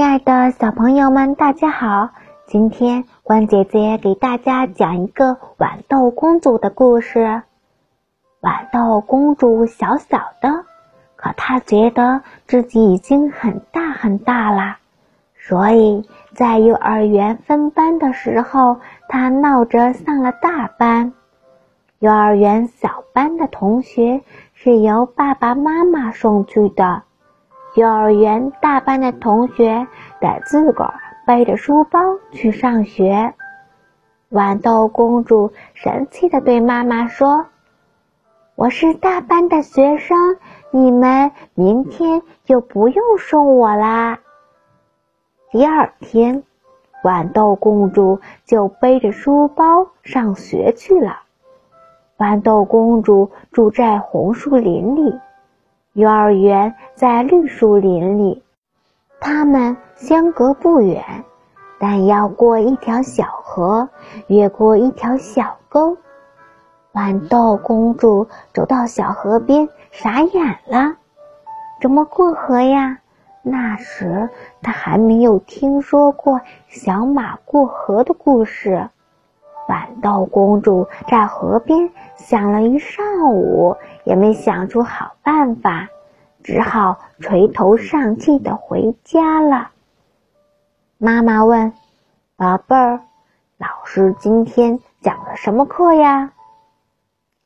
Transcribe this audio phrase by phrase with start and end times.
[0.00, 2.08] 亲爱的小朋友们，大家好！
[2.46, 7.42] 今天关姐姐给大家讲一个豌豆公主的故事。
[8.40, 10.64] 豌豆公主小小的，
[11.16, 14.78] 可她觉得自己已经很大很大了，
[15.36, 21.12] 所以在幼儿园分班的时候，她闹着上了大班。
[21.98, 24.22] 幼儿园小班的同学
[24.54, 27.02] 是由爸爸妈妈送去的。
[27.74, 29.86] 幼儿园大班的同学
[30.20, 30.94] 得自个儿
[31.24, 32.00] 背着书包
[32.32, 33.34] 去上学。
[34.28, 37.46] 豌豆公主神气地对妈妈说
[38.56, 40.36] ：“我是大班的学生，
[40.72, 44.18] 你们明天就不用送我啦。”
[45.52, 46.42] 第二天，
[47.04, 51.20] 豌豆公主就背着书包上学去了。
[52.18, 55.18] 豌豆公主住在红树林里。
[55.94, 58.44] 幼儿园在绿树林里，
[59.18, 61.02] 他们相隔不远，
[61.80, 63.88] 但要过一条小河，
[64.28, 65.96] 越过一条小沟。
[66.92, 70.94] 豌豆公主走到小河边，傻眼了：
[71.82, 72.98] 怎么过河呀？
[73.42, 74.30] 那时
[74.62, 78.88] 她还没有听说过小马过河的故事。
[79.68, 83.76] 豌豆公主在河边想了一上午。
[84.04, 85.88] 也没想出好办法，
[86.42, 89.70] 只好垂头丧气的回家了。
[90.96, 91.74] 妈妈问
[92.34, 93.02] ：“宝贝儿，
[93.58, 96.32] 老师今天讲了什么课呀？”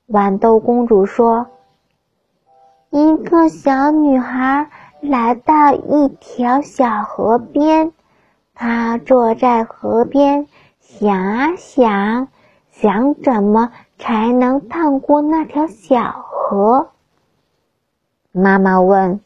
[0.08, 1.48] 豌豆公主说
[2.91, 7.92] ：“一个小女孩来到一条小河边，
[8.55, 10.47] 她坐在河边
[10.78, 12.28] 想啊想，
[12.77, 16.91] 想怎么才能趟过那条小。”河。
[18.33, 19.20] 妈妈问：“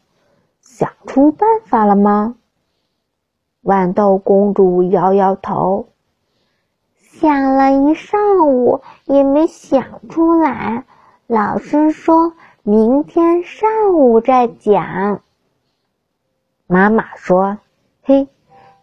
[0.61, 2.35] 想出办法了吗？”
[3.65, 5.87] 豌豆公主摇摇头，
[6.95, 10.85] 想了一上午也没想出来。
[11.25, 15.21] 老师说明天上午再讲。
[16.67, 17.57] 妈妈说
[18.03, 18.27] ：“嘿，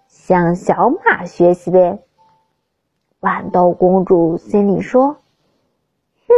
[0.08, 2.02] 向小马学习呗。”
[3.20, 5.16] 豌豆公主心里说。
[6.28, 6.34] 哼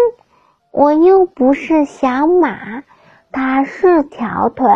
[0.71, 2.85] 我又不是小马，
[3.33, 4.69] 它是条腿，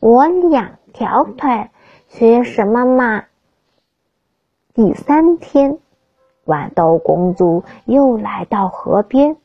[0.00, 1.70] 我两条腿，
[2.08, 3.24] 学什么嘛？
[4.72, 5.78] 第三天，
[6.46, 9.36] 豌豆公主又来到河边，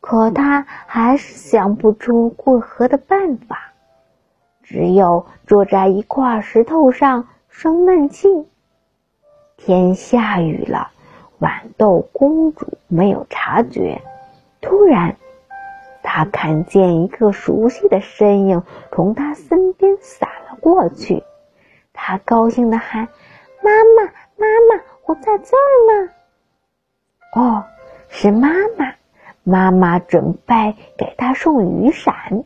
[0.00, 3.72] 可她还是想不出过河的办法，
[4.62, 8.28] 只有坐在一块石头上生闷气。
[9.56, 10.90] 天下雨了，
[11.42, 14.00] 豌豆公主没有察觉，
[14.60, 15.16] 突然。
[16.04, 21.24] 她看见一个熟悉的身影从她身边闪了过去，
[21.92, 23.08] 她高兴地喊
[23.60, 24.04] ：“妈妈，
[24.36, 25.68] 妈妈，我在这儿
[26.04, 26.12] 呢！”
[27.34, 27.64] 哦，
[28.08, 28.48] 是妈
[28.78, 28.94] 妈，
[29.42, 32.44] 妈妈准备给他送雨伞。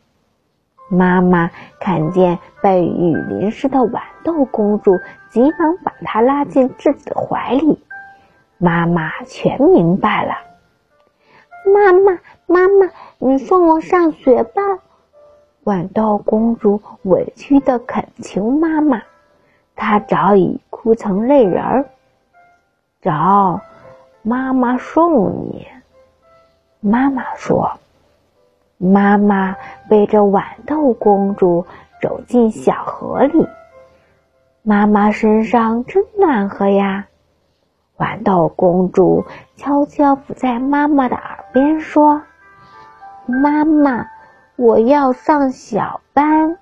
[0.89, 7.83] 妈妈看见被雨淋湿的豌豆公主，急忙把她拉进自己的怀里。
[8.59, 10.35] 妈妈全明白了，
[11.73, 12.19] 妈妈。
[12.49, 14.63] 妈妈，你送我上学吧！
[15.65, 19.03] 豌豆公主委屈的恳求妈妈，
[19.75, 21.85] 她早已哭成泪人儿。
[23.03, 23.11] 走，
[24.23, 25.67] 妈妈送你。
[26.79, 27.69] 妈妈说
[28.79, 29.57] ：“妈妈
[29.91, 31.67] 背着豌豆公主
[32.01, 33.45] 走进小河里，
[34.63, 37.09] 妈妈身上真暖和呀。”
[37.99, 39.25] 豌豆公主
[39.57, 42.23] 悄悄伏在妈妈的耳边说。
[43.27, 44.07] 妈妈，
[44.57, 46.59] 我要上小班。